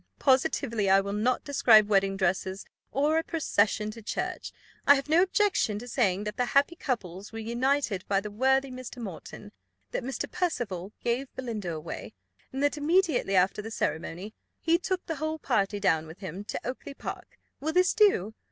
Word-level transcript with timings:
Positively 0.17 0.89
I 0.89 0.99
will 0.99 1.13
not 1.13 1.43
describe 1.43 1.87
wedding 1.87 2.17
dresses, 2.17 2.65
or 2.91 3.19
a 3.19 3.23
procession 3.23 3.91
to 3.91 4.01
church. 4.01 4.51
I 4.87 4.95
have 4.95 5.07
no 5.09 5.21
objection 5.21 5.77
to 5.77 5.87
saying 5.87 6.23
that 6.23 6.37
the 6.37 6.45
happy 6.57 6.75
couples 6.75 7.31
were 7.31 7.37
united 7.37 8.03
by 8.07 8.19
the 8.19 8.31
worthy 8.31 8.71
Mr. 8.71 8.97
Moreton; 8.97 9.51
that 9.91 10.01
Mr. 10.03 10.25
Percival 10.31 10.91
gave 11.03 11.31
Belinda 11.35 11.71
away; 11.71 12.15
and 12.51 12.63
that 12.63 12.77
immediately 12.79 13.35
after 13.35 13.61
the 13.61 13.69
ceremony, 13.69 14.33
he 14.59 14.79
took 14.79 15.05
the 15.05 15.17
whole 15.17 15.37
party 15.37 15.79
down 15.79 16.07
with 16.07 16.17
him 16.17 16.45
to 16.45 16.59
Oakly 16.65 16.95
park. 16.95 17.37
Will 17.59 17.71
this 17.71 17.93
do? 17.93 18.33